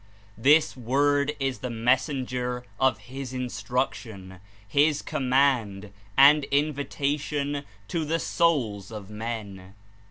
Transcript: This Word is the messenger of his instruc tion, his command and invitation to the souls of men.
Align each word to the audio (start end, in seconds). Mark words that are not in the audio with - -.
This 0.35 0.75
Word 0.75 1.35
is 1.39 1.59
the 1.59 1.69
messenger 1.69 2.63
of 2.79 2.97
his 2.97 3.33
instruc 3.33 3.93
tion, 3.93 4.39
his 4.67 4.99
command 5.03 5.93
and 6.17 6.43
invitation 6.45 7.63
to 7.89 8.03
the 8.03 8.17
souls 8.17 8.89
of 8.91 9.11
men. 9.11 9.75